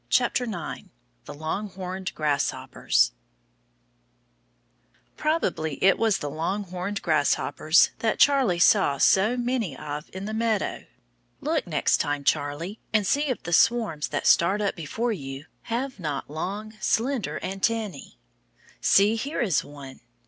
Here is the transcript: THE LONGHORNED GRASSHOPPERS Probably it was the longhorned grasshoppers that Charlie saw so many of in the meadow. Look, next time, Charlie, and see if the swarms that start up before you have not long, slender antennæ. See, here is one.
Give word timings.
THE 1.25 1.33
LONGHORNED 1.35 2.15
GRASSHOPPERS 2.15 3.11
Probably 5.15 5.83
it 5.83 5.99
was 5.99 6.17
the 6.17 6.29
longhorned 6.31 7.03
grasshoppers 7.03 7.91
that 7.99 8.17
Charlie 8.17 8.57
saw 8.57 8.97
so 8.97 9.37
many 9.37 9.77
of 9.77 10.09
in 10.11 10.25
the 10.25 10.33
meadow. 10.33 10.87
Look, 11.39 11.67
next 11.67 11.97
time, 11.97 12.23
Charlie, 12.23 12.79
and 12.91 13.05
see 13.05 13.25
if 13.27 13.43
the 13.43 13.53
swarms 13.53 14.07
that 14.07 14.25
start 14.25 14.59
up 14.59 14.75
before 14.75 15.11
you 15.13 15.45
have 15.69 15.99
not 15.99 16.27
long, 16.31 16.73
slender 16.79 17.39
antennæ. 17.43 18.15
See, 18.79 19.15
here 19.15 19.39
is 19.41 19.63
one. 19.63 19.99